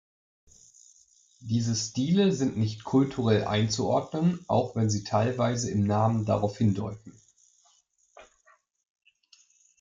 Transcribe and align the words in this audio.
Diese 1.41 1.75
Stile 1.75 2.31
sind 2.31 2.57
nicht 2.57 2.83
kulturell 2.83 3.43
einzuordnen, 3.43 4.43
auch 4.47 4.75
wenn 4.75 4.89
sie 4.89 5.03
teilweise 5.03 5.69
im 5.69 5.85
Namen 5.85 6.25
darauf 6.25 6.57
hindeuten. 6.57 7.13